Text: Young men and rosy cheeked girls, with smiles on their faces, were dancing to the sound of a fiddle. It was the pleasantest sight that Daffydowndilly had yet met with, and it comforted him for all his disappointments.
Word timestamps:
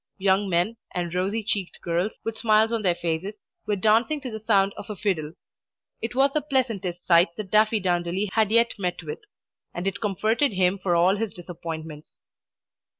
Young 0.17 0.49
men 0.49 0.77
and 0.95 1.13
rosy 1.13 1.43
cheeked 1.43 1.79
girls, 1.83 2.13
with 2.23 2.35
smiles 2.35 2.71
on 2.73 2.81
their 2.81 2.95
faces, 2.95 3.39
were 3.67 3.75
dancing 3.75 4.19
to 4.21 4.31
the 4.31 4.39
sound 4.39 4.73
of 4.75 4.89
a 4.89 4.95
fiddle. 4.95 5.33
It 6.01 6.15
was 6.15 6.33
the 6.33 6.41
pleasantest 6.41 7.05
sight 7.05 7.35
that 7.37 7.51
Daffydowndilly 7.51 8.29
had 8.33 8.49
yet 8.51 8.71
met 8.79 9.03
with, 9.03 9.19
and 9.75 9.85
it 9.85 10.01
comforted 10.01 10.53
him 10.53 10.79
for 10.79 10.95
all 10.95 11.17
his 11.17 11.35
disappointments. 11.35 12.17